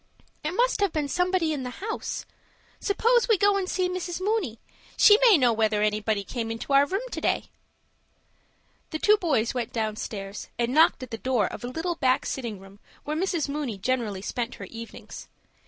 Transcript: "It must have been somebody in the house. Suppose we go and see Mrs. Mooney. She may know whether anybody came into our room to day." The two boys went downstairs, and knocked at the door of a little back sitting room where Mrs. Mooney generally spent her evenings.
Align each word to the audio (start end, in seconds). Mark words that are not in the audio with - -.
"It 0.43 0.53
must 0.53 0.79
have 0.81 0.91
been 0.91 1.07
somebody 1.07 1.53
in 1.53 1.61
the 1.61 1.69
house. 1.77 2.25
Suppose 2.79 3.27
we 3.27 3.37
go 3.37 3.55
and 3.55 3.69
see 3.69 3.87
Mrs. 3.87 4.19
Mooney. 4.19 4.57
She 4.97 5.19
may 5.29 5.37
know 5.37 5.53
whether 5.53 5.83
anybody 5.83 6.23
came 6.23 6.49
into 6.49 6.73
our 6.73 6.87
room 6.87 7.03
to 7.11 7.21
day." 7.21 7.51
The 8.89 8.97
two 8.97 9.17
boys 9.17 9.53
went 9.53 9.71
downstairs, 9.73 10.47
and 10.57 10.73
knocked 10.73 11.03
at 11.03 11.11
the 11.11 11.19
door 11.19 11.45
of 11.45 11.63
a 11.63 11.67
little 11.67 11.97
back 11.97 12.25
sitting 12.25 12.57
room 12.59 12.79
where 13.03 13.15
Mrs. 13.15 13.47
Mooney 13.47 13.77
generally 13.77 14.23
spent 14.23 14.55
her 14.55 14.65
evenings. 14.65 15.27